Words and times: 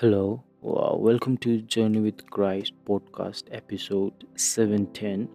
Hello, 0.00 0.44
welcome 0.62 1.36
to 1.38 1.60
Journey 1.62 2.00
with 2.00 2.20
Christ 2.34 2.72
podcast 2.86 3.48
episode 3.54 4.24
seven 4.38 4.84
ten 4.98 5.26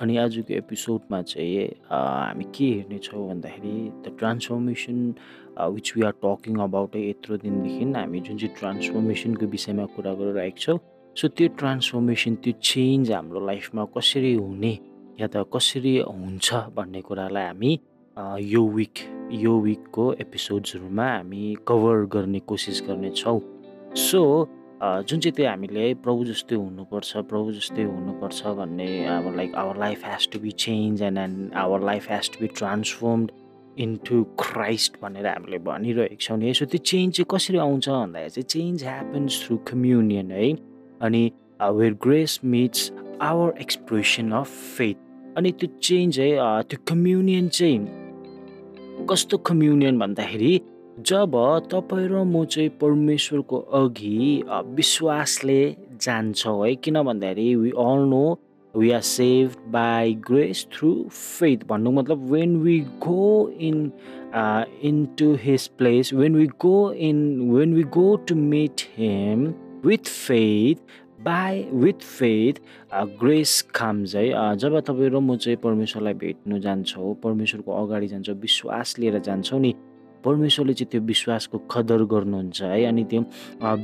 अनि 0.00 0.16
आजको 0.16 0.54
एपिसोडमा 0.54 1.20
चाहिँ 1.22 1.66
हामी 1.90 2.44
के 2.56 2.64
हेर्नेछौँ 2.66 3.26
भन्दाखेरि 3.28 3.74
the 4.06 4.14
transformation 4.18 5.02
which 5.74 5.92
we 5.96 6.02
are 6.02 6.14
talking 6.24 6.56
about 6.68 6.96
है 6.96 7.08
यत्रो 7.08 7.36
दिनदेखि 7.44 7.90
हामी 7.92 8.20
जुन 8.20 8.38
चाहिँ 8.38 8.54
ट्रान्सफर्मेसनको 8.60 9.46
विषयमा 9.56 9.86
कुरा 9.96 10.14
गरिरहेको 10.22 10.64
छौँ 10.64 10.78
सो 11.16 11.28
त्यो 11.36 11.48
ट्रान्सफर्मेसन 11.60 12.34
त्यो 12.40 12.52
चेन्ज 12.72 13.12
हाम्रो 13.12 13.46
लाइफमा 13.46 13.84
कसरी 13.98 14.34
हुने 14.34 14.72
या 15.20 15.26
त 15.26 15.44
कसरी 15.52 15.96
हुन्छ 16.00 16.64
भन्ने 16.74 17.00
कुरालाई 17.10 17.46
हामी 17.52 17.78
यो 18.48 18.66
विक 18.80 19.06
यो 19.44 19.60
विकको 19.60 20.12
एपिसोड्सहरूमा 20.20 21.14
हामी 21.14 21.56
कभर 21.68 22.04
गर्ने 22.12 22.46
कोसिस 22.48 22.82
गर्नेछौँ 22.88 23.40
सो 23.96 24.20
जुन 24.82 25.20
चाहिँ 25.20 25.32
त्यो 25.36 25.46
हामीले 25.48 25.92
प्रभु 26.04 26.24
जस्तै 26.24 26.56
हुनुपर्छ 26.56 27.16
प्रभु 27.30 27.52
जस्तै 27.52 27.82
हुनुपर्छ 27.82 28.46
भन्ने 28.58 28.86
अब 29.06 29.34
like 29.36 29.54
our 29.62 29.78
life 29.78 30.04
has 30.06 30.28
to 30.32 30.38
be 30.40 30.50
change 30.64 31.02
and 31.02 31.18
and 31.18 31.52
our 31.62 31.84
life 31.84 32.10
has 32.10 32.30
to 32.30 32.40
be 32.40 32.46
transformed 32.56 33.30
into 33.78 34.22
Christ 34.42 34.96
भनेर 35.02 35.26
हामीले 35.26 35.58
भनिरहेको 35.66 36.16
छौँ 36.20 36.38
नि। 36.38 36.46
है 36.46 36.52
सो 36.52 36.66
त्यो 36.66 36.78
चेन्ज 36.92 37.14
चाहिँ 37.16 37.26
कसरी 37.30 37.58
आउँछ 37.58 37.88
भन्दाखेरि 37.88 38.30
चाहिँ 38.30 38.46
चेन्ज 38.48 38.84
ह्यापन्स 38.84 39.44
थ्रु 39.46 39.56
कम्युनियन 39.68 40.30
है। 40.32 40.52
अनि 41.02 41.30
where 41.62 41.94
grace 42.02 42.40
meets 42.44 42.90
our 43.22 43.54
expression 43.60 44.32
of 44.32 44.48
faith 44.76 45.36
अनि 45.36 45.52
त्यो 45.52 45.68
चेन्ज 45.82 46.20
है 46.20 46.30
त्यो 46.70 46.84
कम्युनियन 46.88 47.48
चाहिँ 47.48 49.06
कस्तो 49.10 49.38
कम्युनियन 49.48 49.98
भन्दाखेरि 49.98 50.60
जब 51.06 51.32
तपाईँ 51.72 52.08
र 52.08 52.22
म 52.24 52.44
चाहिँ 52.44 52.68
परमेश्वरको 52.80 53.58
अघि 53.58 54.42
विश्वासले 54.76 55.60
जान्छौँ 56.02 56.66
है 56.66 56.74
किन 56.76 57.02
भन्दाखेरि 57.02 57.54
we 57.56 57.70
all 57.70 58.04
know 58.10 58.24
we 58.74 58.90
are 58.90 59.00
save 59.00 59.54
by 59.72 60.14
grace 60.28 60.66
through 60.72 60.92
faith 61.08 61.66
भन्नु 61.68 61.90
मतलब 61.90 62.30
when 62.32 62.56
we 62.62 62.78
go 63.00 63.48
in 63.60 63.92
in 64.84 65.04
to 65.18 65.32
his 65.42 65.66
place 65.78 66.12
when 66.14 66.36
we 66.36 66.46
go 66.60 66.92
in 66.92 67.18
when 67.50 67.74
we 67.74 67.82
go 67.82 68.14
to 68.28 68.34
meet 68.34 68.80
him 68.96 69.46
with 69.84 70.08
faith 70.08 70.82
by 71.24 71.64
with 71.72 72.02
faith 72.18 72.60
grace 73.20 73.60
comes 73.74 74.14
है। 74.16 74.56
जब 74.56 74.80
तपाईँ 74.80 75.10
र 75.10 75.20
म 75.20 75.36
चाहिँ 75.36 75.56
परमेश्वरलाई 75.56 76.14
भेट्नु 76.14 76.58
जान्छौँ 76.58 77.14
परमेश्वरको 77.22 77.84
अगाडि 77.84 78.06
जान्छौँ 78.08 78.36
विश्वास 78.40 78.98
लिएर 78.98 79.18
जान्छौँ 79.18 79.60
नि 79.60 79.74
परमेश्वरले 80.24 80.74
चाहिँ 80.74 80.90
त्यो 80.90 81.00
विश्वासको 81.00 81.58
कदर 81.72 82.00
गर्नुहुन्छ 82.12 82.62
है? 82.62 82.84
अनि 82.84 83.04
त्यो 83.10 83.20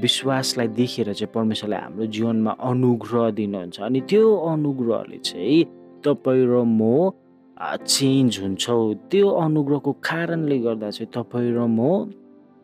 विश्वासलाई 0.02 0.68
देखेर 0.80 1.12
चाहिँ 1.12 1.32
परमेश्वरले 1.34 1.76
हाम्रो 1.76 2.06
जीवनमा 2.06 2.52
अनुग्रह 2.70 3.30
दिनुहुन्छ। 3.38 3.80
अनि 3.80 4.00
त्यो 4.10 4.24
अनुग्रहले 4.52 5.18
चाहिँ 5.24 5.64
तपाईँ 6.04 6.46
र 6.46 6.64
म 6.64 7.10
चेन्ज 7.56 8.38
हुन्छौँ। 8.42 8.94
त्यो 9.10 9.28
अनुग्रहको 9.44 9.92
कारणले 10.04 10.58
गर्दा 10.66 10.90
चाहिँ 10.90 11.10
तपाईँ 11.14 11.52
र 11.56 11.64
म 11.64 12.12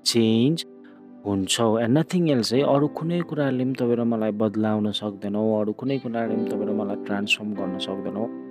चेन्ज 0.04 0.66
हुन्छौँ। 1.26 1.80
एन्ड 1.80 1.98
नथिङ 1.98 2.30
एल्स 2.30 2.52
है? 2.52 2.60
अरू 2.66 2.86
कुनै 2.98 3.20
कुराले 3.30 3.64
पनि 3.64 3.74
तपाईँ 3.78 3.96
र 3.96 4.04
मलाई 4.04 4.32
बदलाउन 4.42 4.90
सक्दैनौँ। 5.00 5.48
अरू 5.60 5.72
कुनै 5.80 5.98
कुराले 6.04 6.34
पनि 6.34 6.44
तपाईँ 6.50 6.68
र 6.68 6.72
मलाई 6.76 6.96
ट्रान्सफर्म 7.06 7.50
गर्न 7.54 7.78
सक्दैनौँ। 7.78 8.41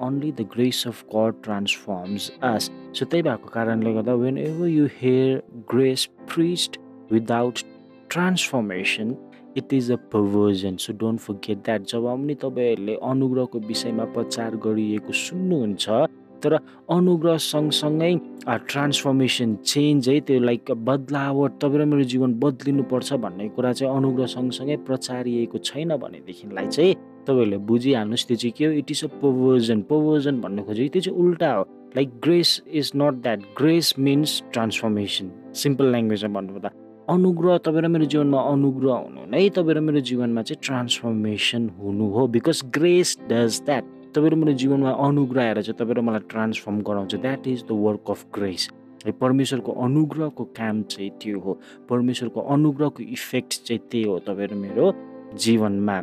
Only 0.00 0.30
the 0.30 0.44
grace 0.46 0.84
of 0.86 1.04
God 1.08 1.42
transforms 1.42 2.30
us. 2.42 2.70
So 2.94 3.04
त्यही 3.04 3.22
भएको 3.22 3.48
कारणले 3.50 3.92
गर्दा 3.94 4.14
whenever 4.38 4.66
you 4.68 4.86
hear 4.96 5.42
grace 5.72 6.06
preached 6.34 6.78
without 7.12 7.58
transformation 8.10 9.14
it 9.56 9.72
is 9.74 9.90
a 9.92 9.96
perversion 10.12 10.76
so 10.84 10.92
don't 10.98 11.20
forget 11.20 11.64
that 11.64 11.86
जब 11.92 12.06
पनि 12.06 12.34
तपाईँहरूले 12.42 12.94
अनुग्रहको 13.10 13.58
विषयमा 13.70 14.04
प्रचार 14.14 14.56
गरिएको 14.66 15.12
सुन्नुहुन्छ 15.22 15.88
तर 16.42 16.58
अनुग्रह 16.90 17.36
सँगसँगै 17.40 18.14
ट्रान्सफर्मेसन 18.70 19.54
चेन्ज 19.64 20.08
है 20.08 20.18
त्यो 20.20 20.40
लाइक 20.40 20.70
बदलावट 20.88 21.52
तपाईँ 21.60 21.80
र 21.80 21.84
मेरो 21.84 22.04
जीवन 22.12 22.34
बदलिनुपर्छ 22.40 23.12
भन्ने 23.24 23.48
कुरा 23.56 23.72
चाहिँ 23.72 23.96
अनुग्रह 23.96 24.26
सँगसँगै 24.34 24.76
प्रचारिएको 24.88 25.58
छैन 25.68 25.96
भनेदेखिलाई 25.96 26.66
चाहिँ 26.68 26.94
तपाईँहरूले 27.26 27.58
बुझिहाल्नुहोस् 27.68 28.26
त्यो 28.28 28.36
चाहिँ 28.36 28.52
के 28.58 28.64
हो? 28.64 28.72
It 28.72 28.90
is 28.90 29.04
a 29.04 29.08
perversion 29.22 29.80
perversion 29.90 30.40
भन्नु 30.40 30.62
खोजेको 30.62 30.92
त्यो 30.92 31.02
चाहिँ 31.02 31.18
उल्टा 31.18 31.52
हो। 31.54 31.62
Like 31.96 32.08
grace 32.24 32.62
is 32.72 32.92
not 32.96 33.14
that 33.22 33.40
grace 33.58 33.94
means 33.98 34.42
transformation 34.52 35.30
simple 35.54 35.90
ल्याङ्ग्वेजमा 35.90 36.40
भन्नुपर्दा। 36.40 36.70
अनुग्रह 37.10 37.58
तपाईँ 37.64 37.82
र 37.84 37.88
मेरो 37.88 38.04
जीवनमा 38.12 38.40
अनुग्रह 38.52 38.94
हुनु 39.04 39.20
नै 39.30 39.48
तपाईँ 39.56 39.74
र 39.76 39.80
मेरो 39.80 40.00
जीवनमा 40.08 40.42
चाहिँ 40.42 40.60
ट्रान्सफर्मेसन 40.64 41.68
हुनु 41.80 42.04
हो। 42.14 42.26
बिकज 42.34 42.62
ग्रेस 42.76 43.18
डज 43.28 43.60
द्याट 43.66 43.84
तपाईँ 44.14 44.30
र 44.30 44.34
मेरो 44.34 44.52
जीवनमा 44.62 44.90
अनुग्रह 44.90 45.42
आएर 45.44 45.60
चाहिँ 45.62 45.78
तपाईँ 45.78 45.96
र 45.96 46.00
मलाई 46.00 46.24
ट्रान्सफर्म 46.32 46.80
गराउँछ। 46.88 47.14
That 47.14 47.46
is 47.48 47.64
the 47.68 47.76
work 47.84 48.10
of 48.10 48.24
grace 48.34 48.68
है 49.06 49.12
परमेश्वरको 49.20 49.72
अनुग्रहको 49.84 50.44
काम 50.56 50.82
चाहिँ 50.88 51.10
त्यो 51.20 51.38
हो। 51.40 51.52
परमेश्वरको 51.88 52.40
अनुग्रहको 52.40 53.02
इफेक्ट 53.02 53.52
चाहिँ 53.68 53.80
त्यही 53.90 54.04
हो 54.08 54.18
तपाईँ 54.24 54.48
र 54.48 54.54
मेरो 54.54 54.86
जीवनमा। 55.36 55.96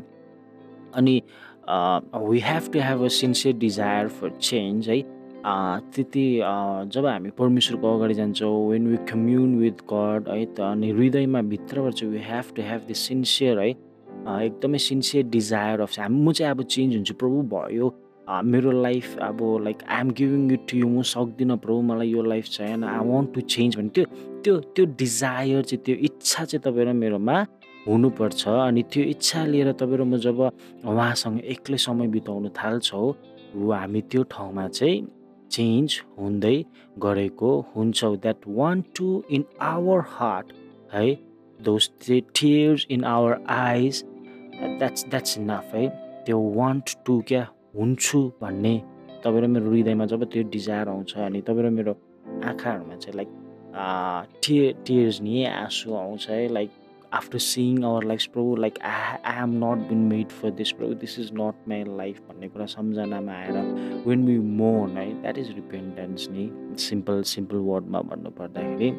अनि 0.96 1.22
we 2.29 2.40
have 2.50 2.69
to 2.74 2.79
have 2.84 3.03
a 3.03 3.07
sincere 3.22 3.56
desire 3.57 4.07
for 4.19 4.29
change 4.41 4.90
है? 4.90 5.02
त्यति 5.94 6.25
जब 6.94 7.06
हामी 7.06 7.29
परमेश्वरको 7.38 7.96
अगाडि 7.97 8.13
जान्छौँ 8.13 8.69
when 8.69 8.88
we 8.88 8.97
commune 9.12 9.56
with 9.59 9.81
God 9.94 10.30
है 10.30 10.46
त 10.46 10.59
अनि 10.72 10.91
हृदयमा 10.91 11.41
भित्रबाट 11.53 11.94
चाहिँ 11.94 12.13
we 12.13 12.22
have 12.28 12.53
to 12.56 12.62
have 12.69 12.81
the 12.90 12.94
sincere 13.07 13.59
है? 13.59 13.69
एकदमै 13.69 14.78
सिन्सियर 14.78 15.25
डिजायर 15.34 15.81
अफ 15.81 16.00
हामी 16.00 16.22
म 16.22 16.31
चाहिँ 16.31 16.51
अब 16.51 16.63
चेन्ज 16.63 16.96
हुन्छु 16.96 17.13
प्रभु 17.22 17.41
भयो। 17.56 17.94
मेरो 18.46 18.72
लाइफ 18.81 19.18
अब 19.22 19.40
like 19.63 19.78
I 19.90 20.00
am 20.00 20.09
giving 20.18 20.51
it 20.53 20.68
to 20.72 20.78
you 20.78 20.88
म 20.88 21.01
सक्दिनँ 21.12 21.57
प्रभु 21.63 21.81
मलाई 21.81 22.09
यो 22.09 22.22
लाइफ 22.24 22.46
चाहिएन 22.50 22.84
आई 22.84 23.07
वान्ट 23.07 23.34
टु 23.34 23.41
चेन्ज 23.56 23.75
भने 23.78 23.90
त्यो 23.96 24.06
त्यो 24.44 24.57
त्यो 24.75 24.85
डिजायर 25.01 25.63
चाहिँ 25.63 25.84
त्यो 25.85 25.96
इच्छा 26.07 26.46
चाहिँ 26.46 26.62
तपाईँ 26.66 26.85
र 26.85 26.94
मेरोमा 26.94 27.35
हुनुपर्छ 27.88 28.47
अनि 28.47 28.81
त्यो 28.92 29.03
इच्छा 29.14 29.46
लिएर 29.46 29.72
तपाईँ 29.80 29.97
र 29.97 30.03
म 30.03 30.18
जब 30.18 30.40
उहाँसँग 30.86 31.40
एक्लै 31.53 31.78
समय 31.78 32.08
बिताउन 32.14 32.50
थाल्छौँ 32.58 33.09
हामी 33.52 34.02
त्यो 34.12 34.24
ठाउँमा 34.31 34.68
चाहिँ 34.68 35.08
चेन्ज 35.52 36.02
हुँदै 36.18 36.58
गरेको 37.03 37.50
हुन्छौँ। 37.75 38.16
That 38.18 38.47
one 38.47 38.84
to 38.96 39.08
in 39.31 39.44
our 39.62 40.00
heart 40.08 40.53
है? 40.94 41.08
Those 41.59 41.90
tears 42.09 42.86
in 42.92 43.03
our 43.03 43.34
eyes 43.50 44.03
that's 44.80 45.06
that's 45.09 45.38
enough 45.38 45.75
है? 45.75 45.88
त्यो 46.25 46.40
वान्ट 46.56 46.96
टु 47.06 47.19
क्या 47.28 47.48
हुन्छु 47.78 48.22
भन्ने 48.42 48.75
तपाईँ 49.24 49.42
र 49.42 49.48
मेरो 49.48 49.69
हृदयमा 49.72 50.06
जब 50.06 50.24
त्यो 50.31 50.44
डिजायर 50.56 50.88
आउँछ 50.90 51.18
अनि 51.18 51.42
तपाईँ 51.42 51.66
र 51.66 51.69
मेरो 51.69 51.94
आँखाहरूमा 52.46 52.96
चाहिँ 52.96 53.16
लाइक 53.18 53.30
टियर 54.44 54.74
टियर्स 54.86 55.22
नि 55.22 55.46
आँसु 55.46 55.94
आउँछ 55.96 56.30
है? 56.30 56.48
Like 56.53 56.69
after 57.13 57.39
seeing 57.39 57.83
our 57.83 58.03
life 58.03 58.25
प्रभु 58.33 58.55
like 58.55 58.77
I 58.85 59.17
I 59.31 59.41
am 59.44 59.53
not 59.63 59.88
been 59.88 59.97
made 60.09 60.29
for 60.41 60.51
this 60.59 60.72
प्रभु 60.72 60.94
this 61.01 61.17
is 61.19 61.31
not 61.39 61.67
my 61.69 61.83
life 61.97 62.19
भन्ने 62.29 62.47
कुरा 62.49 62.66
सम्झनामा 62.73 63.33
आएर 63.33 63.57
वेन 64.07 64.25
वी 64.25 64.38
मोन 64.59 64.97
है 64.97 65.05
द्याट 65.21 65.38
इज 65.38 65.50
रिपेन्टेन्स 65.55 66.27
नि 66.31 66.50
सिम्पल 66.83 67.21
सिम्पल 67.33 67.57
वर्डमा 67.71 68.01
भन्नुपर्दाखेरि 68.11 68.89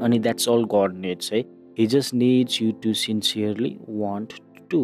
अनि 0.00 0.18
द्याट्स 0.18 0.48
अल 0.48 0.64
गड 0.74 0.98
निड्स 1.00 1.32
है 1.32 1.44
he 1.78 1.86
just 1.94 2.14
needs 2.14 2.62
you 2.62 2.72
to 2.82 2.92
sincerely 3.04 3.76
want 3.88 4.32
to 4.70 4.82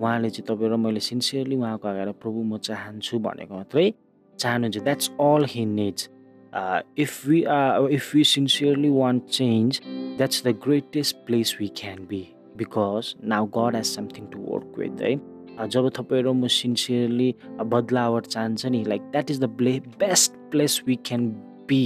उहाँले 0.00 0.30
चाहिँ 0.30 0.46
तपाईँ 0.48 0.70
र 0.70 0.76
मैले 0.76 1.00
सिन्सियरली 1.00 1.56
उहाँको 1.56 1.88
अगाडि 1.88 2.12
प्रभु 2.22 2.42
म 2.42 2.58
चाहन्छु 2.68 3.18
भनेको 3.26 3.54
मात्रै 3.54 3.92
चाहनुहुन्छ। 4.38 4.78
That's 4.84 5.10
all 5.20 5.44
he 5.48 5.64
needs 5.66 6.08
if 6.52 7.26
we 7.26 7.42
are 7.56 7.90
if 7.92 8.14
we 8.14 8.24
sincerely 8.24 8.88
want 8.90 9.24
change 9.30 9.80
that's 9.86 10.42
the 10.46 10.54
greatest 10.64 11.16
place 11.26 11.56
we 11.60 11.66
can 11.76 12.06
be 12.10 12.26
because 12.58 13.14
now 13.34 13.46
God 13.58 13.76
has 13.76 13.84
something 13.86 14.26
to 14.32 14.38
work 14.48 14.78
with 14.78 15.02
है 15.02 15.14
अ, 15.58 15.66
जब 15.66 15.88
तपाईँ 15.96 16.22
र 16.22 16.32
म 16.32 16.46
सिन्सियरली 16.56 17.34
बदलावट 17.74 18.26
चाहन्छ 18.26 18.66
नि 18.66 18.84
like 18.88 19.02
that 19.12 19.30
is 19.30 19.40
the 19.40 19.48
play 19.58 19.78
best 20.00 20.32
place 20.50 20.80
we 20.86 20.96
can 21.06 21.28
be 21.68 21.82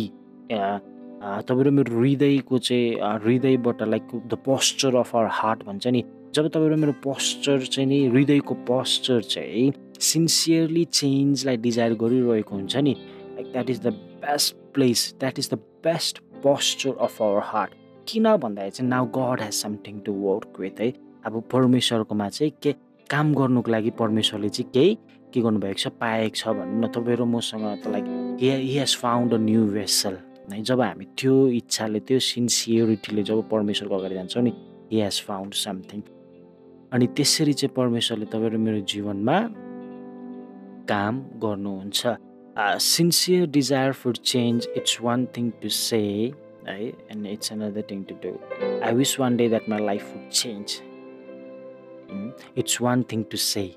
तपाईँ 0.50 1.64
र 1.64 1.70
मेरो 1.70 1.98
हृदयको 2.00 2.58
चाहिँ 2.58 2.94
अ, 2.96 3.16
हृदयबाट 3.24 3.82
like 3.88 4.08
the 4.28 4.34
posture 4.44 4.96
of 4.96 5.14
our 5.16 5.28
heart 5.32 5.64
भन्छ 5.66 5.86
नि 5.86 6.04
जब 6.34 6.48
तपाईँ 6.48 6.70
र 6.70 6.76
मेरो 6.76 6.92
पोस्चर 7.04 7.64
चाहिँ 7.66 7.88
नि 7.88 8.04
हृदयको 8.06 8.54
पोस्चर 8.68 9.20
चाहिँ 9.34 9.72
सिन्सियरली 10.10 10.84
चेन्जलाई 11.00 11.56
डिजायर 11.66 11.94
गरिरहेको 12.00 12.54
हुन्छ 12.54 12.76
नि 12.76 12.94
like 13.34 13.52
that 13.52 13.70
is 13.70 13.80
the 13.86 13.92
best 14.24 14.54
place 14.74 15.14
that 15.20 15.38
is 15.38 15.50
the 15.52 15.58
best 15.84 16.18
posture 16.42 16.96
of 17.00 17.22
our 17.22 17.40
heart 17.44 17.72
किन 18.08 18.36
भन्दाखेरि 18.36 18.70
चाहिँ 18.70 18.88
now 18.90 19.06
God 19.18 19.40
has 19.42 19.52
something 19.54 20.00
to 20.06 20.12
work 20.12 20.60
with 20.60 20.80
है? 20.80 20.92
अब 21.26 21.42
परमेश्वरकोमा 21.52 22.28
चाहिँ 22.28 22.52
के 22.62 22.72
काम 23.10 23.34
गर्नुको 23.34 23.70
लागि 23.70 23.90
परमेश्वरले 23.98 24.48
चाहिँ 24.48 24.70
केही 24.72 24.94
के 25.32 25.40
गर्नुभएको 25.40 25.78
छ 25.78 25.88
पाएको 26.00 26.36
छ 26.36 26.48
भनौँ 26.48 26.80
न 26.80 26.88
तपाईँ 26.94 27.16
र 27.16 27.24
मसँग 27.24 27.64
त 27.84 27.86
like 27.94 28.04
he 28.40 28.78
has 28.78 28.96
found 28.96 29.34
a 29.34 29.38
new 29.38 29.64
vessel 29.72 30.14
है? 30.52 30.62
जब 30.62 30.80
हामी 30.80 31.04
त्यो 31.18 31.34
इच्छाले 31.48 32.00
त्यो 32.00 32.18
सिन्सियरिटीले 32.18 33.22
जब 33.22 33.48
परमेश्वरको 33.50 33.94
अगाडि 33.96 34.14
जान्छौँ 34.14 34.42
नि 34.44 34.52
हि 34.92 35.00
हेज 35.00 35.22
फाउन्ड 35.28 35.54
समथिङ 35.54 36.00
अनि 36.92 37.06
त्यसरी 37.16 37.52
चाहिँ 37.52 37.74
परमेश्वरले 37.76 38.26
तपाईँ 38.32 38.50
र 38.50 38.56
मेरो 38.66 38.80
जीवनमा 38.92 39.38
काम 40.90 41.14
गर्नुहुन्छ। 41.42 42.06
Sincere 42.58 43.46
desire 43.46 43.92
for 43.92 44.16
change 44.16 44.68
it's 44.76 44.98
one 45.02 45.26
thing 45.36 45.50
to 45.62 45.68
say 45.68 45.98
है 46.68 46.86
and 46.86 47.26
it's 47.26 47.52
another 47.52 47.84
thing 47.90 48.02
to 48.02 48.14
do 48.24 48.34
I 48.84 48.92
wish 48.94 49.18
one 49.20 49.36
day 49.36 49.48
that 49.48 49.68
my 49.68 49.84
life 49.86 50.12
would 50.16 50.28
change 50.30 50.80
it's 52.58 52.80
one 52.82 53.02
thing 53.12 53.22
to 53.22 53.36
say 53.36 53.70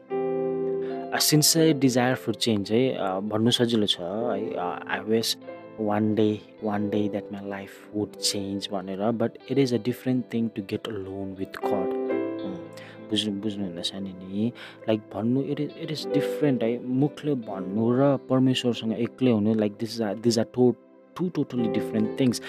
sincere 1.19 1.77
desire 1.79 2.15
for 2.15 2.33
change 2.33 2.71
है 2.71 2.81
भन्नु 3.29 3.51
सजिलो 3.51 3.85
छ 3.85 3.99
है? 3.99 4.55
I 4.87 4.99
wish 4.99 5.37
one 5.79 6.13
day 6.15 6.31
one 6.63 6.89
day 6.89 7.07
that 7.09 7.31
my 7.33 7.49
life 7.49 7.87
would 7.95 8.15
change 8.15 8.69
भनेर 8.71 9.11
but 9.21 9.37
it 9.51 9.57
is 9.57 9.73
a 9.73 9.77
different 9.77 10.33
thing 10.33 10.47
to 10.55 10.61
get 10.69 10.87
alone 10.91 11.33
with 11.39 11.65
God 11.65 11.96
बुझ्नु 13.09 13.31
बुझ्नुहुँदैछ 13.41 13.91
नि 13.95 14.13
नि। 14.13 14.51
लाइक 14.87 14.99
भन्नु 15.13 15.43
it 15.43 15.59
is 15.59 15.71
it 15.81 15.91
is 15.91 16.07
different 16.13 16.63
है। 16.63 16.71
मुखले 17.03 17.33
भन्नु 17.47 17.91
र 17.99 18.17
परमेश्वरसँग 18.29 18.93
एक्लै 18.99 19.31
हुनु 19.31 19.53
like 19.53 19.77
this 19.79 20.01
are 20.01 20.15
this 20.25 20.39
are 20.39 20.45
to 20.55 20.73
two 21.17 21.29
totally 21.35 21.67
different 21.73 22.19
things 22.19 22.41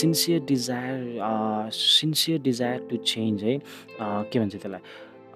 sincere 0.00 0.40
desire 0.48 1.70
sincere 1.74 2.38
desire 2.42 2.86
to 2.90 2.96
change 2.96 3.44
है। 3.44 3.58
के 4.00 4.38
भन्छ 4.38 4.54
त्यसलाई? 4.54 4.80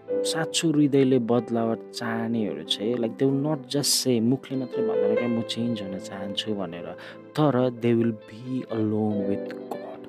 साँचो 0.09 0.69
हृदयले 0.73 1.19
बदलावट 1.31 1.81
चाहनेहरू 1.95 2.63
चाहिँ 2.65 2.97
like 2.99 3.13
they 3.19 3.25
will 3.25 3.41
not 3.47 3.67
just 3.73 3.93
say 4.05 4.19
मुखले 4.21 4.57
मात्रै 4.59 4.83
भन्दैन 4.87 5.15
क्या 5.17 5.29
म 5.29 5.43
चेन्ज 5.43 5.83
हुन 5.83 5.99
चाहन्छु 5.99 6.55
भनेर। 6.55 6.89
तर 7.37 7.55
they 7.83 7.93
will 7.95 8.13
be 8.25 8.63
alone 8.73 9.17
with 9.29 9.47
God 9.75 10.01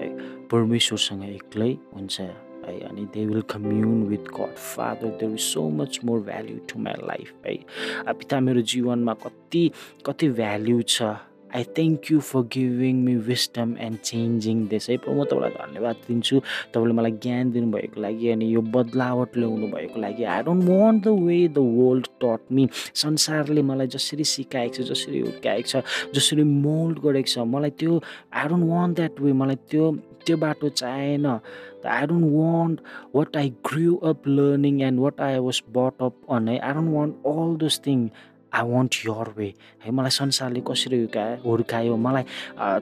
है। 0.00 0.08
परमेश्वरसँग 0.50 1.22
एक्लै 1.24 1.72
हुन्छ। 1.94 2.49
है 2.70 2.80
अनि 2.88 3.04
they 3.14 3.26
will 3.26 3.42
commune 3.50 4.02
with 4.08 4.34
God 4.36 4.54
father 4.74 5.16
there 5.20 5.32
is 5.32 5.40
so 5.46 5.68
much 5.80 6.00
more 6.04 6.20
value 6.28 6.58
to 6.72 6.82
my 6.82 7.06
life 7.06 7.32
है 7.46 8.12
पिता 8.12 8.40
मेरो 8.40 8.62
जीवनमा 8.74 9.14
कति 9.26 9.70
कति 10.06 10.28
भ्याल्यु 10.38 10.82
छ। 10.88 11.16
I 11.50 11.64
thank 11.76 12.10
you 12.10 12.18
for 12.22 12.42
giving 12.54 12.96
me 13.04 13.14
wisdom 13.28 13.74
and 13.82 13.98
changing 13.98 14.66
this 14.70 14.88
है 14.90 14.96
म 14.96 15.24
तपाईँलाई 15.30 15.50
धन्यवाद 15.50 15.96
दिन्छु। 16.08 16.38
तपाईँले 16.74 16.94
मलाई 16.94 17.12
ज्ञान 17.22 17.50
दिनुभएको 17.50 18.00
लागि 18.00 18.28
अनि 18.30 18.52
यो 18.54 18.60
बदलावट 18.76 19.36
ल्याउनु 19.36 19.66
भएको 19.72 20.00
लागि। 20.00 20.24
I 20.24 20.42
don't 20.46 20.64
want 20.68 21.02
the 21.04 21.14
way 21.26 21.38
the 21.48 21.64
world 21.78 22.06
taught 22.22 22.52
me 22.54 22.68
संसारले 23.02 23.62
मलाई 23.66 23.86
जसरी 23.96 24.24
सिकाएको 24.34 24.74
छ 24.74 24.86
जसरी 24.90 25.20
हुर्काएको 25.20 25.68
छ 25.68 25.82
जसरी 26.14 26.44
मोल्ड 26.44 26.98
गरेको 27.06 27.30
छ 27.34 27.46
मलाई 27.54 27.70
त्यो 27.82 28.00
I 28.30 28.48
don't 28.48 28.70
want 28.70 28.96
that 28.96 29.20
way 29.20 29.32
मलाई 29.42 29.58
त्यो 29.70 29.90
त्यो 30.26 30.36
बाटो 30.36 30.68
चाहेन 30.68 31.40
I 31.82 32.04
don't 32.04 32.30
want 32.30 32.80
what 33.12 33.36
I 33.42 33.52
grew 33.62 33.98
up 34.00 34.26
learning 34.26 34.82
and 34.82 35.00
what 35.00 35.18
I 35.18 35.40
was 35.40 35.60
brought 35.60 36.02
up 36.08 36.12
on. 36.28 36.48
I 36.48 36.72
don't 36.74 36.92
want 36.92 37.14
all 37.24 37.56
those 37.62 37.78
things. 37.78 38.10
I 38.54 38.66
want 38.66 38.94
your 39.06 39.28
way 39.36 39.46
है 39.84 39.90
मलाई 39.94 40.10
संसारले 40.10 40.60
कसरी 40.68 40.98
हुर्कायो 40.98 41.36
हुर्कायो? 41.44 41.96
मलाई 41.96 42.24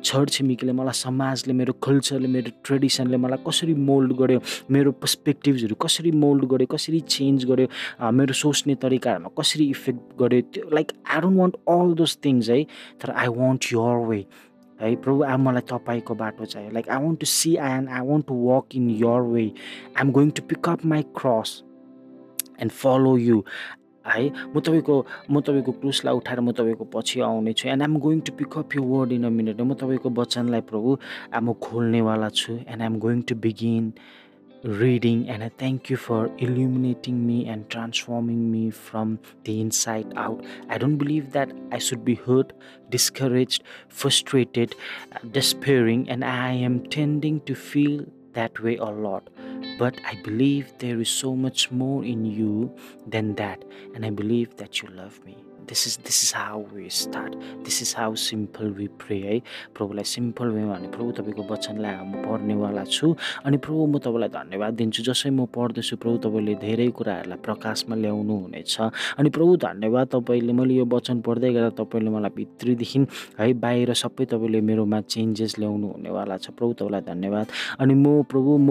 छरछिमेकीले 0.04 0.72
मलाई 0.72 0.96
समाजले 0.96 1.52
मेरो 1.60 1.72
कल्चरले 1.84 2.28
मेरो 2.36 2.50
ट्रेडिसनले 2.64 3.16
मलाई 3.24 3.44
कसरी 3.46 3.74
मोल्ड 3.90 4.12
गर्यो? 4.20 4.40
मेरो 4.72 4.92
पर्सपेक्टिभ्सहरू 5.04 5.74
कसरी 5.84 6.10
मोल्ड 6.24 6.44
गर्यो? 6.52 6.66
कसरी 6.74 7.00
चेन्ज 7.16 7.44
गर्यो? 7.52 7.68
मेरो 8.00 8.32
सोच्ने 8.42 8.74
तरिकाहरूमा 8.80 9.30
कसरी 9.38 9.68
इफेक्ट 9.76 10.18
गर्यो? 10.20 10.40
त्यो 10.52 10.70
like 10.74 10.92
I 11.04 11.20
don't 11.20 11.38
want 11.38 11.56
all 11.76 11.94
those 12.00 12.16
things 12.24 12.48
है। 12.50 12.62
तर 13.00 13.10
आई 13.12 13.28
वान्ट 13.36 13.72
यर 13.72 14.06
वे 14.08 14.24
है 14.80 14.94
प्रभु 14.96 15.20
अब 15.20 15.40
मलाई 15.40 15.62
तपाईँको 15.70 16.14
बाटो 16.14 16.44
चाहियो। 16.44 16.70
Like 16.72 16.88
I 16.88 17.04
want 17.04 17.20
to 17.20 17.26
see 17.26 17.54
and 17.70 17.88
I 17.88 18.06
want 18.08 18.26
to 18.26 18.34
walk 18.48 18.76
in 18.76 18.90
your 18.90 19.20
way 19.32 19.42
I 19.42 20.00
am 20.00 20.12
going 20.12 20.30
to 20.30 20.42
pick 20.48 20.68
up 20.68 20.84
my 20.86 21.02
cross 21.18 21.62
and 22.60 22.72
follow 22.72 23.16
you 23.18 23.42
है 24.04 24.22
म 24.54 24.60
तपाईँको 24.60 24.94
म 25.30 25.40
तपाईँको 25.40 25.72
क्रुसलाई 25.80 26.14
उठाएर 26.16 26.40
म 26.40 26.52
तपाईँको 26.52 26.84
पछि 26.94 27.20
आउने 27.20 27.52
छु 27.52 27.68
and 27.68 27.82
I'm 27.82 27.98
going 28.06 28.20
to 28.20 28.32
pick 28.38 28.58
up 28.58 28.76
you 28.76 28.82
word 28.84 29.12
in 29.12 29.24
a 29.24 29.30
minute 29.30 29.60
म 29.60 29.74
तपाईँको 29.74 30.10
वचनलाई 30.20 30.60
प्रभु 30.70 30.96
म 31.42 31.52
खोल्नेवाला 31.62 32.28
छु 32.34 32.52
and 32.54 32.80
I'm 32.82 32.98
going 32.98 33.20
to 33.28 33.34
begin 33.44 33.92
reading 34.64 35.28
and 35.28 35.44
I 35.44 35.50
thank 35.50 35.88
you 35.88 35.96
for 35.96 36.30
illuminating 36.38 37.26
me 37.26 37.46
and 37.46 37.68
transforming 37.70 38.50
me 38.50 38.70
from 38.70 39.18
the 39.44 39.60
inside 39.60 40.12
out. 40.16 40.44
I 40.68 40.78
don't 40.78 40.96
believe 40.96 41.32
that 41.32 41.52
I 41.70 41.78
should 41.78 42.04
be 42.04 42.14
hurt, 42.14 42.52
discouraged, 42.90 43.62
frustrated, 43.88 44.74
despairing, 45.30 46.08
and 46.08 46.24
I 46.24 46.52
am 46.52 46.86
tending 46.88 47.40
to 47.42 47.54
feel 47.54 48.04
that 48.32 48.60
way 48.60 48.76
a 48.76 48.84
lot. 48.84 49.28
But 49.78 50.00
I 50.04 50.20
believe 50.22 50.72
there 50.78 51.00
is 51.00 51.08
so 51.08 51.36
much 51.36 51.70
more 51.70 52.04
in 52.04 52.24
you 52.24 52.74
than 53.06 53.34
that, 53.36 53.64
and 53.94 54.04
I 54.04 54.10
believe 54.10 54.56
that 54.56 54.82
you 54.82 54.88
love 54.88 55.24
me. 55.24 55.47
This 55.68 55.86
is 55.86 55.98
this 56.06 56.18
is 56.24 56.32
how 56.36 56.62
we 56.74 56.88
start 56.90 57.34
this 57.64 57.80
is 57.82 57.94
how 57.98 58.14
simple 58.14 58.70
we 58.78 58.86
pray 59.00 59.18
है 59.18 59.38
प्रभुलाई 59.76 60.04
simple 60.04 60.48
वेमा 60.48 60.74
भने 60.74 60.88
प्रभु 60.96 61.10
तपाईँको 61.18 61.42
वचनलाई 61.52 61.94
म 62.04 62.22
पढ्नेवाला 62.26 62.84
छु। 62.84 63.14
अनि 63.44 63.56
प्रभु 63.64 63.86
म 63.86 63.98
तपाईँलाई 63.98 64.28
धन्यवाद 64.28 64.74
दिन्छु। 64.74 65.02
जसै 65.02 65.30
म 65.30 65.46
पढ्दैछु 65.54 65.96
प्रभु 65.96 66.16
तपाईँले 66.24 66.54
धेरै 66.62 66.88
कुराहरूलाई 66.98 67.38
प्रकाशमा 67.44 67.96
ल्याउनु 67.96 68.34
हुनेछ। 68.42 68.76
अनि 69.18 69.28
प्रभु 69.30 69.56
धन्यवाद 69.66 70.06
तपाईँले 70.14 70.52
मैले 70.52 70.74
यो 70.74 70.84
वचन 70.94 71.20
पढ्दै 71.26 71.52
गर्दा 71.52 71.70
तपाईँले 71.82 72.10
मलाई 72.10 72.30
भित्रीदेखि 72.36 72.98
है 73.38 73.52
बाहिर 73.64 73.92
सबै 74.02 74.24
तपाईँले 74.32 74.60
मेरोमा 74.60 75.00
चेन्जेस 75.08 75.58
ल्याउनु 75.58 75.86
हुनेवाला 75.92 76.36
छ। 76.38 76.50
प्रभु 76.58 76.72
तपाईँलाई 76.80 77.02
धन्यवाद। 77.12 77.46
अनि 77.80 77.94
म 77.94 78.22
प्रभु 78.30 78.56
म 78.58 78.70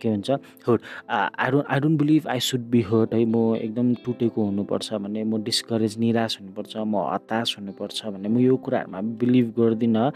के 0.00 0.08
भन्छ? 0.10 0.30
Hurt 0.66 0.80
I 1.10 1.50
don't 1.50 1.66
I 1.70 1.80
don't 1.80 1.98
believe 2.00 2.28
I 2.28 2.40
should 2.40 2.62
be 2.70 2.80
hurt 2.90 3.14
है। 3.14 3.24
म 3.24 3.54
एकदम 3.56 3.94
टुटेको 4.04 4.44
हुनुपर्छ 4.44 4.92
भन्ने 4.94 5.24
म 5.24 5.42
डिस्करेज 5.44 5.89
निराश 5.98 6.38
हुनुपर्छ 6.40 6.76
म 6.76 7.08
हताश 7.12 7.56
हुनुपर्छ 7.58 8.06
भन्ने 8.06 8.28
म 8.28 8.38
यो 8.38 8.56
कुराहरूमा 8.56 9.00
बिलिभ 9.20 9.52
गर्दिनँ। 9.58 10.10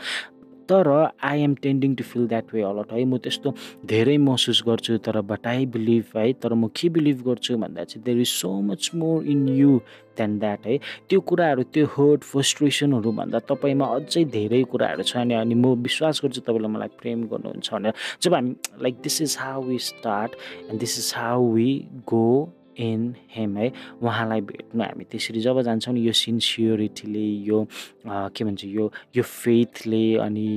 तर 0.69 0.89
I 1.21 1.41
am 1.43 1.55
tending 1.63 1.95
to 1.95 2.05
feel 2.05 2.27
that 2.29 2.55
way 2.55 2.63
a lot 2.63 2.93
है। 2.93 3.05
म 3.05 3.17
त्यस्तो 3.21 3.53
धेरै 3.85 4.17
महसुस 4.19 4.63
गर्छु 4.67 4.97
तर 5.05 5.21
बट 5.21 5.47
आई 5.47 5.67
बिलिभ 5.77 6.17
है। 6.17 6.33
तर 6.41 6.55
म 6.55 6.69
के 6.73 6.89
बिलिभ 6.89 7.21
गर्छु 7.27 7.57
भन्दा 7.61 7.85
चाहिँ 7.85 8.05
there 8.05 8.21
is 8.21 8.29
so 8.29 8.51
much 8.61 8.91
more 8.95 9.25
in 9.29 9.49
you 9.49 9.77
than 10.17 10.39
that 10.39 10.67
है। 10.67 10.79
त्यो 11.09 11.21
कुराहरू 11.21 11.63
त्यो 11.69 11.85
हर्ट 11.97 12.25
फ्रस्ट्रेसनहरू 12.25 13.13
भन्दा 13.13 13.39
तपाईँमा 13.45 13.87
अझै 13.97 14.25
धेरै 14.25 14.63
कुराहरू 14.73 15.03
छ 15.05 15.17
अनि 15.17 15.35
अनि 15.35 15.55
म 15.55 15.75
विश्वास 15.85 16.21
गर्छु 16.25 16.41
तपाईँले 16.41 16.69
मलाई 16.73 16.97
प्रेम 16.97 17.29
गर्नुहुन्छ 17.29 17.73
भनेर। 17.75 17.93
जब 18.23 18.35
हामी 18.35 18.57
like 18.83 18.95
this 19.05 19.23
is 19.23 19.37
how 19.41 19.63
we 19.69 19.79
start 19.93 20.31
and 20.71 20.81
this 20.81 20.99
is 20.99 21.13
how 21.17 21.53
we 21.53 21.71
go 22.09 22.29
in 22.79 23.15
him 23.37 23.57
है। 23.57 23.73
उहाँलाई 24.03 24.41
भेट्नु 24.41 24.83
हामी 24.83 25.05
त्यसरी 25.11 25.41
जब 25.41 25.61
जान्छौँ 25.63 25.95
नि 25.95 26.01
यो 26.07 26.13
सिन्सियोरिटीले 26.13 27.27
यो 27.49 27.59
के 28.07 28.45
भन्छ 28.45 28.65
यो 28.65 28.91
यो 29.17 29.23
फेथले 29.23 30.05
अनि 30.27 30.49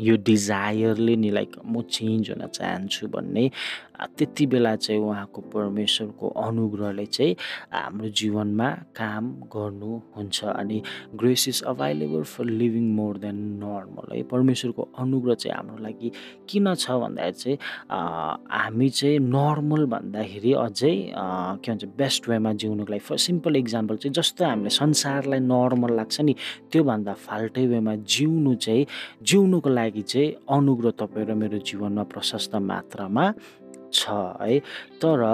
यो 0.00 0.16
डिजायरले 0.28 1.16
नि 1.16 1.30
लाइक 1.30 1.52
म 1.66 1.82
चेन्ज 1.82 2.30
हुन 2.30 2.46
चाहन्छु 2.46 3.08
भन्ने 3.08 3.44
त्यति 4.18 4.46
बेला 4.46 4.74
चाहिँ 4.76 5.00
उहाँको 5.00 5.40
परमेश्वरको 5.54 6.28
अनुग्रहले 6.28 7.06
चाहिँ 7.06 7.36
हाम्रो 7.72 8.08
जीवनमा 8.08 8.70
काम 8.96 9.32
गर्नुहुन्छ 9.54 10.44
अनि 10.44 10.82
grace 11.14 11.48
is 11.48 11.62
available 11.66 12.22
for 12.22 12.44
living 12.44 12.90
more 12.96 13.18
than 13.18 13.36
normal 13.62 14.16
है। 14.16 14.22
परमेश्वरको 14.32 14.88
अनुग्रह 14.98 15.34
चाहिँ 15.34 15.56
हाम्रो 15.56 15.82
लागि 15.84 16.10
किन 16.48 16.74
छ 16.74 16.90
भन्दाखेरि 16.90 17.32
चाहिँ 17.32 17.58
हामी 17.90 18.88
चाहिँ 18.88 19.18
नर्मल 19.18 19.84
भन्दाखेरि 19.94 20.52
अझै 20.52 20.94
के 21.16 21.72
भन्छ 21.72 21.84
बेस्ट 21.98 22.28
वेमा 22.28 22.52
जिउनुको 22.52 22.92
लागि 22.92 23.04
फर 23.08 23.16
सिम्पल 23.26 23.56
इक्जाम्पल 23.56 23.96
चाहिँ 23.96 24.12
जस्तो 24.14 24.44
हामीले 24.44 24.70
संसारलाई 24.70 25.40
नर्मल 25.40 25.92
लाग्छ 25.96 26.20
नि 26.20 26.34
त्योभन्दा 26.72 27.12
फाल्टै 27.26 27.66
वेमा 27.66 27.94
जिउनु 28.14 28.54
चाहिँ 28.54 28.86
जिउनुको 29.22 29.70
लागि 29.70 30.02
चाहिँ 30.02 30.34
अनुग्रह 30.56 30.90
तपाईँ 31.00 31.26
र 31.26 31.34
मेरो 31.34 31.58
जीवनमा 31.58 32.02
प्रशस्त 32.12 32.54
मात्रामा 32.56 33.24
छ 33.92 34.10
है? 34.42 34.58
तर 35.04 35.24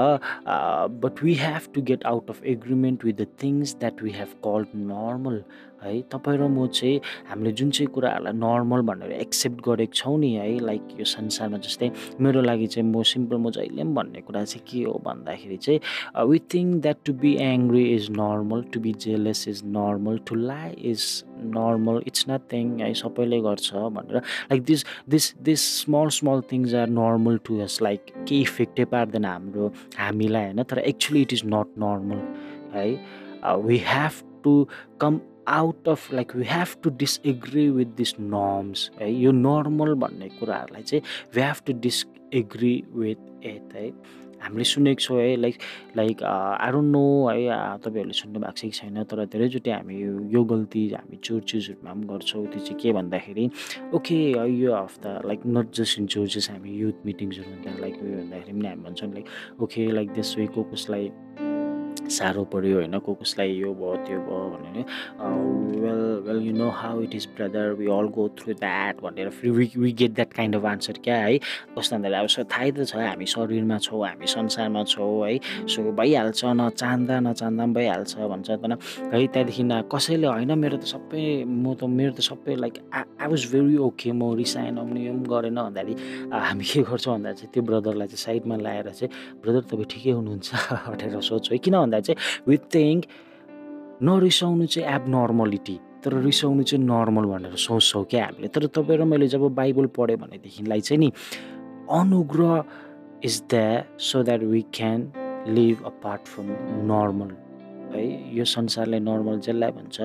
but 1.03 1.23
we 1.25 1.35
have 1.35 1.73
to 1.75 1.83
get 1.83 2.05
out 2.07 2.31
of 2.31 2.45
agreement 2.55 3.05
with 3.05 3.15
the 3.21 3.27
things 3.43 3.77
that 3.81 4.03
we 4.03 4.11
have 4.21 4.41
called 4.47 4.69
normal 4.75 5.43
है? 5.83 6.01
तपाईँ 6.13 6.39
र 6.39 6.47
म 6.49 6.67
चाहिँ 6.67 7.01
हामीले 7.29 7.53
जुन 7.59 7.71
चाहिँ 7.71 7.87
कुराहरूलाई 7.95 8.33
नर्मल 8.39 8.81
भनेर 8.87 9.13
एक्सेप्ट 9.13 9.65
गरेको 9.67 9.93
छौँ 9.95 10.19
नि 10.19 10.31
है? 10.35 10.59
लाइक 10.61 10.83
यो 10.99 11.05
संसारमा 11.05 11.59
जस्तै 11.59 11.91
मेरो 12.23 12.41
लागि 12.43 12.67
चाहिँ 12.67 12.89
म 12.91 13.03
सिम्पल 13.03 13.37
म 13.37 13.51
जहिले 13.51 13.83
पनि 13.83 13.95
भन्ने 13.95 14.21
कुरा 14.21 14.45
चाहिँ 14.45 14.65
के 14.71 14.85
हो 14.85 15.01
भन्दाखेरि 15.07 15.57
चाहिँ 15.57 15.81
we 16.29 16.39
think 16.55 16.81
that 16.83 16.97
to 17.05 17.13
be 17.25 17.35
angry 17.43 17.85
is 17.95 18.11
normal 18.11 18.63
to 18.73 18.81
be 18.81 18.93
jealous 19.07 19.47
is 19.49 19.63
normal 19.67 20.19
to 20.27 20.35
lie 20.35 20.71
is 20.93 21.25
normal 21.57 22.03
it's 22.07 22.25
nothing 22.31 22.79
है? 22.81 22.93
सबैले 22.95 23.41
गर्छ 23.43 23.75
भनेर। 23.75 24.17
Like 24.17 24.63
this 24.65 24.85
this 25.11 25.35
this 25.43 25.67
small 25.81 26.09
small 26.21 26.43
things 26.53 26.75
are 26.75 26.89
normal 27.01 27.39
to 27.47 27.61
us 27.61 27.79
like 27.83 28.15
केही 28.29 28.41
इफेक्टै 28.43 28.85
पार्दैन 28.95 29.25
हाम्रो 29.25 29.73
हामीलाई 29.99 30.45
होइन? 30.45 30.63
तर 30.63 30.79
actually 30.79 31.23
it 31.23 31.33
is 31.33 31.43
not 31.47 31.75
normal 31.85 32.23
है? 32.75 32.89
We 33.67 33.77
have 33.87 34.23
to 34.45 34.55
come 35.01 35.21
out 35.49 35.89
of 35.89 36.13
like 36.15 36.37
we 36.37 36.45
have 36.49 36.75
to 36.83 36.91
disagree 36.99 37.69
with 37.71 37.95
this 37.97 38.15
norms 38.21 38.91
है? 39.01 39.13
यो 39.13 39.33
नर्मल 39.33 39.95
भन्ने 40.05 40.29
कुराहरूलाई 40.41 40.83
चाहिँ 40.83 41.03
we 41.35 41.43
have 41.43 41.63
to 41.67 41.73
disagree 41.81 42.75
with 42.95 43.47
it 43.47 43.75
है? 43.75 43.91
हामीले 44.43 44.65
सुनेको 44.65 45.01
छौँ 45.01 45.19
है 45.19 45.37
लाइक 45.37 45.57
लाइक 45.97 46.19
डोन्ट 46.73 46.93
नो 46.93 47.05
है 47.29 47.39
तपाईँहरूले 47.85 48.17
सुन्नु 48.21 48.41
भएको 48.41 48.53
छ 48.59 48.63
कि 48.63 48.71
छैन 48.79 49.03
तर 49.11 49.25
धेरैचोटि 49.33 49.71
हामी 49.71 49.95
यो 50.35 50.45
गल्ती 50.53 50.83
हामी 50.95 51.17
चर्चेसहरूमा 51.25 51.93
पनि 51.93 52.07
गर्छौँ। 52.11 52.47
त्यो 52.53 52.61
चाहिँ 52.67 52.81
के 52.83 52.93
भन्दाखेरि 52.93 53.45
ओके 53.95 54.19
यो 54.61 54.75
हप्ता 54.75 55.11
like 55.27 55.41
not 55.47 55.73
just 55.79 55.99
in 55.99 56.07
churches 56.15 56.51
हामी 56.51 56.71
युथ 56.83 57.07
मिटिङ्सहरू 57.07 57.51
हुँदा 57.51 57.79
लाइक 57.81 57.95
उयो 58.03 58.17
हुँदाखेरि 58.19 58.53
पनि 58.59 58.69
हामी 58.69 58.83
भन्छौँ 58.83 59.13
like 59.13 59.27
okay 59.63 59.91
like 59.93 60.11
this 60.19 60.37
way 60.39 60.47
को 60.55 60.63
कसलाई 60.73 61.11
साह्रो 62.19 62.45
पऱ्यो 62.53 62.77
होइन 62.77 62.99
को 62.99 63.15
कसलाई 63.23 63.53
यो 63.59 63.73
भयो 63.81 63.95
त्यो 64.07 64.19
भयो 64.29 64.45
भनेर। 64.55 64.85
Well 65.85 66.03
well 66.27 66.41
you 66.47 66.53
know 66.57 66.69
how 66.81 67.03
it 67.03 67.15
is 67.15 67.27
brother 67.37 67.73
we 67.79 67.87
all 67.99 68.09
go 68.17 68.29
through 68.39 68.55
that 68.55 69.01
भनेर 69.03 69.31
फेरि 69.31 69.51
we 69.51 69.71
we 69.77 69.93
get 70.01 70.15
that 70.15 70.33
kind 70.33 70.57
of 70.57 70.65
answer 70.73 70.99
क्या 71.05 71.17
है? 71.17 71.39
कस्तो 71.79 71.97
भन्दाखेरि 71.97 72.43
अब 72.43 72.49
थाहै 72.53 72.71
त 72.71 72.85
छ 72.91 72.97
हामी 72.97 73.27
शरीरमा 73.35 73.79
छौँ 73.87 74.07
हामी 74.07 74.27
संसारमा 74.27 74.85
छौँ 74.93 75.13
है। 75.27 75.39
सो 75.69 75.91
भइहाल्छ 76.01 76.45
नचाहँदा 76.61 77.21
नचाहँदा 77.21 77.65
पनि 77.65 77.75
भइहाल्छ 77.75 78.15
भन्छ 78.33 78.51
तर 78.51 78.77
है 79.15 79.27
त्यहाँदेखि 79.27 79.63
कसैले 79.93 80.27
होइन 80.27 80.53
मेरो 80.59 80.77
त 80.77 80.85
सबै 80.93 81.45
म 81.45 81.75
त 81.75 81.85
मेरो 81.89 82.13
त 82.13 82.21
सबै 82.21 82.55
like 82.63 82.75
I 82.95 83.27
was 83.31 83.43
very 83.53 83.77
okay 83.89 84.13
म 84.13 84.35
रिसाएन 84.37 84.77
पनि 84.77 85.01
यो 85.07 85.13
पनि 85.13 85.29
गरेन 85.33 85.59
भन्दाखेरि 85.63 85.95
हामी 86.33 86.65
के 86.65 86.83
गर्छौँ 86.91 87.15
भन्दा 87.15 87.33
चाहिँ 87.33 87.51
त्यो 87.53 87.63
ब्रदरलाई 87.63 88.07
चाहिँ 88.13 88.23
साइडमा 88.27 88.57
ल्याएर 88.63 88.89
चाहिँ 88.91 89.11
ब्रदर 89.43 89.63
तपाईँ 89.71 89.89
ठिकै 89.93 90.13
हुनुहुन्छ 90.19 90.49
भनेर 90.93 91.21
सोध्छु 91.21 91.51
है। 91.55 91.59
किन 91.65 91.75
भन्दा 91.79 91.99
चाहिँ 92.03 92.43
विथ 92.49 92.63
थिङ्क 92.75 93.07
नरिसाउनु 94.03 94.67
चाहिँ 94.67 94.95
एब 94.95 95.09
नर्मलिटी 95.15 95.79
तर 96.05 96.13
रिसाउनु 96.23 96.63
चाहिँ 96.63 96.85
नर्मल 96.85 97.25
भनेर 97.33 97.55
सोच्छौँ 97.65 98.05
क्या 98.11 98.25
हामीले। 98.25 98.49
तर 98.51 98.67
तपाईँ 98.75 98.99
र 98.99 99.05
मैले 99.07 99.27
जब 99.31 99.43
बाइबल 99.55 99.87
पढेँ 99.97 100.17
भनेदेखिलाई 100.19 100.81
चाहिँ 100.81 100.99
नि 100.99 101.13
अनुग्रह 101.91 102.65
is 103.25 103.43
that 103.51 103.85
so 104.03 104.23
that 104.27 104.43
we 104.43 104.63
can 104.75 105.01
live 105.55 105.83
apart 105.87 106.27
from 106.27 106.47
normal 106.91 107.31
है 107.95 108.03
यो 108.37 108.45
संसारले 108.49 108.99
नर्मल 109.01 109.39
जसलाई 109.47 109.71
भन्छ 109.79 109.97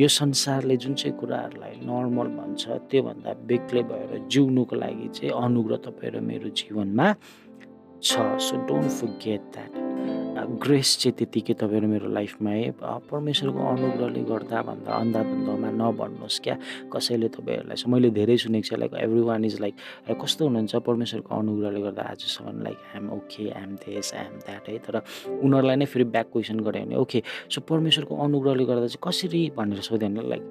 यो 0.00 0.08
संसारले 0.08 0.76
जुन 0.82 0.94
चाहिँ 0.94 1.16
कुराहरूलाई 1.18 1.74
नर्मल 1.86 2.28
भन्छ 2.40 2.62
त्योभन्दा 2.90 3.32
बेग्लै 3.46 3.82
भएर 3.92 4.26
जिउनुको 4.32 4.76
लागि 4.76 5.08
चाहिँ 5.14 5.32
अनुग्रह 5.44 5.76
तपाईँ 5.86 6.12
र 6.14 6.20
मेरो 6.30 6.48
जीवनमा 6.58 7.12
छ। 8.02 8.12
So 8.46 8.56
don't 8.66 8.90
forget 8.90 9.42
that 9.54 9.83
grace 10.64 10.96
चाहिँ 11.00 11.14
त्यतिकै 11.18 11.54
तपाईँहरू 11.60 11.88
मेरो 11.88 12.08
लाइफमा 12.12 12.50
है 12.50 12.70
परमेश्वरको 13.10 13.60
अनुग्रहले 13.74 14.22
गर्दा 14.30 14.62
भन्दा 14.68 14.92
अन्धाधुन्धमा 14.92 15.70
नभन्नुहोस् 15.80 16.40
क्या। 16.44 16.56
कसैले 16.92 17.28
तपाईँहरूलाई 17.36 17.90
मैले 17.92 18.10
धेरै 18.18 18.36
सुनेको 18.44 18.66
छु 18.68 18.76
like 18.76 18.94
every 19.04 19.22
one 19.28 19.44
is 19.44 19.60
like 19.60 19.74
कस्तो 20.22 20.44
हुनुहुन्छ? 20.44 20.74
परमेश्वरको 20.88 21.30
अनुग्रहले 21.34 21.80
गर्दा 21.80 22.02
आजसम्म 22.12 22.62
like 22.62 22.78
I'm 22.94 23.10
okay 23.16 23.44
I'm 23.50 23.72
this 23.84 24.12
I'm 24.14 24.34
that 24.46 24.68
है। 24.68 24.78
तर 24.84 24.94
उनीहरूलाई 25.42 25.76
नै 25.76 25.86
फेरि 25.86 26.04
ब्याक 26.14 26.26
क्वेसन 26.32 26.60
गऱ्यो 26.60 26.84
भने 26.84 26.96
ओके 26.96 27.22
सो 27.48 27.60
परमेश्वरको 27.68 28.14
अनुग्रहले 28.24 28.64
गर्दा 28.64 28.86
चाहिँ 28.86 29.02
कसरी 29.08 29.42
भनेर 29.56 29.80
सोध्यो 29.88 30.08
भने 30.08 30.28
लाइक 30.28 30.42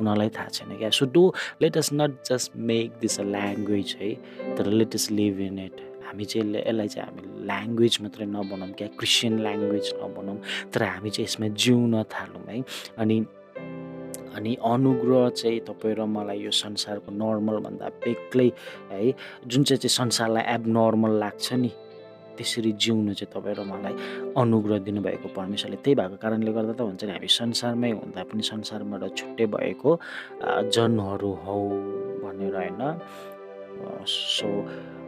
उनीहरूलाई 0.00 0.28
थाहा 0.36 0.48
छैन 0.48 0.76
क्या। 0.78 0.90
So 0.90 1.06
do 1.06 1.22
let 1.62 1.76
us 1.78 1.90
not 1.92 2.12
just 2.26 2.56
make 2.70 2.98
this 3.00 3.20
a 3.20 3.24
language 3.24 3.96
है 4.00 4.10
तर 4.56 4.66
let 4.78 4.94
us 4.94 5.10
live 5.10 5.40
in 5.40 5.58
it 5.58 5.76
हामी 6.14 6.24
चाहिँ 6.30 6.54
यसलाई 6.54 6.88
चाहिँ 6.94 7.06
हामी 7.10 7.22
ल्याङ्ग्वेज 7.42 7.94
मात्रै 8.02 8.26
नबनाउँ 8.30 8.72
क्या 8.78 8.88
क्रिस्चियन 8.94 9.34
ल्याङ्ग्वेज 9.42 9.86
नबनाउँ 9.98 10.38
तर 10.70 10.82
हामी 10.94 11.10
चाहिँ 11.10 11.26
यसमा 11.26 11.46
जिउन 11.58 11.94
थालौँ 12.06 12.46
है। 12.46 12.62
अनि 13.02 13.16
अनि 14.34 14.52
अनुग्रह 14.62 15.28
चाहिँ 15.38 15.60
तपाईँ 15.66 15.94
र 15.98 16.06
मलाई 16.06 16.38
यो 16.46 16.50
संसारको 16.54 17.10
नर्मलभन्दा 17.10 17.86
बेग्लै 18.02 18.48
है 18.90 19.10
जुन 19.46 19.62
चाहिँ 19.66 19.78
चाहिँ 19.82 19.94
संसारलाई 19.98 20.42
एब 20.54 20.62
नर्मल 20.70 21.12
लाग्छ 21.18 21.46
नि 21.62 21.70
त्यसरी 22.38 22.72
जिउनु 22.82 23.14
चाहिँ 23.14 23.30
तपाईँ 23.34 23.54
र 23.58 23.62
मलाई 23.66 23.94
अनुग्रह 24.38 24.78
दिनुभएको 24.86 25.28
परमेश्वरले। 25.34 25.78
त्यही 25.82 25.94
भएको 25.98 26.16
कारणले 26.22 26.50
गर्दा 26.50 26.74
त 26.78 26.80
हुन्छ 26.82 27.02
नि 27.04 27.12
हामी 27.14 27.30
संसारमै 27.30 27.90
हुँदा 27.90 28.22
पनि 28.30 28.42
संसारबाट 28.42 29.02
छुट्टै 29.18 29.46
भएको 29.54 29.90
जनहरू 30.74 31.30
हौ 31.42 31.58
भनेर 32.22 32.54
होइन? 32.54 32.82
सो 34.06 34.48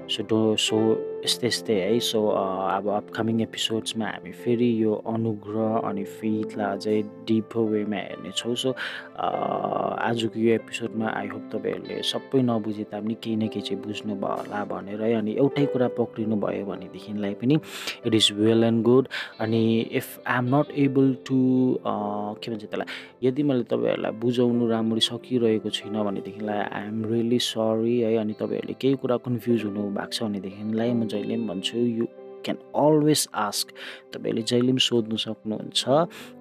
सो 0.06 0.22
डो 0.30 0.38
सो 0.56 0.76
यस्तै 1.24 1.46
यस्तै 1.46 1.74
है 1.74 1.98
सो 2.08 2.20
अब 2.30 2.88
अपकमिङ 2.96 3.40
एपिसोड्समा 3.42 4.06
हामी 4.06 4.32
फेरि 4.42 4.68
यो 4.82 4.92
अनुग्रह 5.12 5.88
अनि 5.88 6.04
फेथलाई 6.18 6.76
अझै 6.76 7.02
डिप 7.26 7.56
वेमा 7.72 7.96
हेर्नेछौँ। 7.96 8.54
सो 8.54 8.70
आजको 9.18 10.38
यो 10.40 10.54
एपिसोडमा 10.54 11.06
आई 11.10 11.26
होप 11.26 11.48
तपाईँहरूले 11.52 12.02
सबै 12.10 12.42
नबुझे 12.42 12.84
तापनि 12.92 13.14
केही 13.22 13.36
न 13.36 13.48
केही 13.50 13.66
चाहिँ 13.66 13.82
बुझ्नुभयो 13.82 14.30
होला 14.36 14.60
भनेर 14.70 15.02
है 15.02 15.12
अनि 15.14 15.32
एउटै 15.42 15.66
कुरा 15.74 15.88
पक्रिनु 15.98 16.36
भयो 16.44 16.64
भनेदेखिलाई 16.70 17.34
पनि 17.42 17.58
it 18.06 18.14
is 18.14 18.30
well 18.38 18.64
and 18.64 18.82
good 18.84 19.08
अनि 19.40 19.62
if 20.00 20.08
I 20.26 20.38
am 20.38 20.54
not 20.54 20.70
able 20.86 21.12
to 21.26 21.40
के 21.82 22.50
भन्छ 22.50 22.62
त्यसलाई 22.62 23.28
यदि 23.28 23.42
मैले 23.42 23.66
तपाईँहरूलाई 23.74 24.12
बुझाउनु 24.22 24.70
राम्ररी 24.70 25.06
सकिरहेको 25.10 25.70
छुइनँ 25.80 26.04
भनेदेखिलाई 26.04 26.62
आई 26.70 26.86
एम 26.86 27.04
रियली 27.12 27.38
सरी 27.50 27.98
है 28.00 28.16
अनि 28.16 28.38
तपाईँहरूले 28.40 28.80
केही 28.80 29.02
कुरा 29.02 29.16
कन्फ्युज 29.26 29.64
हुनु 29.64 29.90
भएको 29.96 30.12
छ 30.12 30.22
भनेदेखिलाई 30.24 30.92
म 30.92 31.06
जहिले 31.06 31.36
पनि 31.36 31.46
भन्छु 31.48 31.78
यु 31.98 32.06
क्यान 32.46 32.58
अलवेज 32.84 33.26
आस्क 33.34 33.66
तपाईँले 34.14 34.42
जहिले 34.42 34.72
पनि 34.72 34.82
सोध्नु 34.88 35.16
सक्नुहुन्छ. 35.26 35.82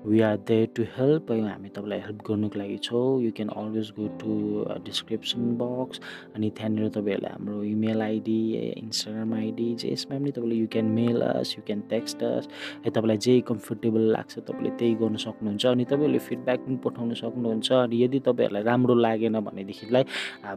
We 0.05 0.19
are 0.21 0.37
there 0.47 0.67
to 0.75 0.83
help 0.97 1.31
हामी 1.31 1.69
तपाईँलाई 1.75 1.99
हेल्प 2.05 2.21
गर्नुको 2.29 2.59
लागि 2.59 2.77
छौँ. 2.87 3.21
You 3.25 3.31
can 3.37 3.49
always 3.61 3.91
go 3.97 4.07
to 4.21 4.31
description 4.85 5.41
box 5.61 5.99
अनि 6.35 6.49
त्यहाँनिर 6.57 6.89
तपाईँहरूले 6.97 7.29
हाम्रो 7.35 7.63
इमेल 7.73 8.01
आइडी 8.01 8.39
इन्स्टाग्राम 8.85 9.33
आइडी 9.33 9.67
जे 9.81 9.91
यसमा 9.91 10.17
पनि 10.17 10.31
तपाईँले 10.31 10.55
you 10.55 10.67
can 10.73 10.85
mail 10.99 11.21
us 11.21 11.55
you 11.57 11.63
can 11.67 11.81
text 11.89 12.23
us 12.23 12.47
है 12.85 12.89
तपाईँलाई 12.91 13.17
जे 13.25 13.39
कम्फर्टेबल 13.49 14.03
लाग्छ 14.15 14.33
तपाईँले 14.39 14.71
त्यही 14.79 14.93
गर्नु 15.01 15.17
सक्नुहुन्छ. 15.25 15.65
अनि 15.65 15.83
तपाईँहरूले 15.91 16.19
फिडब्याक 16.27 16.59
पनि 16.65 16.77
पठाउनु 16.85 17.15
सक्नुहुन्छ. 17.23 17.71
अनि 17.71 17.95
यदि 18.03 18.19
तपाईँहरूलाई 18.27 18.63
राम्रो 18.63 18.95
लागेन 19.05 19.39
भनेदेखिलाई 19.47 20.03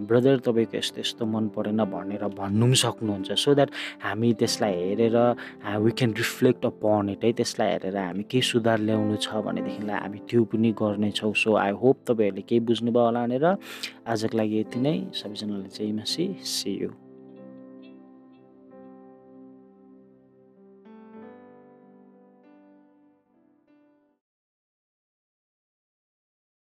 ब्रदर 0.09 0.37
तपाईँको 0.47 0.77
यस्तो 0.77 1.01
यस्तो 1.01 1.27
मन 1.27 1.49
परेन 1.57 1.85
भनेर 1.95 2.25
भन्नु 2.39 2.67
पनि 2.67 2.77
सक्नुहुन्छ. 2.85 3.31
सो 3.33 3.55
द्याट 3.55 3.71
हामी 4.05 4.33
त्यसलाई 4.41 4.75
हेरेर 4.75 5.17
we 5.85 5.91
can 5.99 6.13
reflect 6.19 6.67
upon 6.67 7.09
it 7.09 7.25
है। 7.25 7.33
त्यसलाई 7.39 7.69
हेरेर 7.71 7.97
हामी 7.97 8.23
केही 8.31 8.43
सुधार 8.51 8.79
ल्याउनु 8.89 9.17
छ 9.17 9.43
भनेदेखिलाई 9.47 9.99
हामी 10.05 10.19
त्यो 10.29 10.45
पनि 10.53 10.71
गर्नेछौँ 10.81 11.33
सो 11.43 11.57
आई 11.57 11.73
होप 11.83 11.97
तपाईँहरूले 12.07 12.43
केही 12.49 12.61
बुझ्नुभयो 12.69 13.05
होला 13.05 13.27
भनेर 13.27 13.47
आजको 14.07 14.37
लागि 14.39 14.61
यति 14.61 14.79
नै। 14.81 14.97
सबैजनाले 15.15 15.69
चाहिँ 15.77 15.93
मसी 15.93 16.25
सी 16.45 16.71
यु 16.83 16.91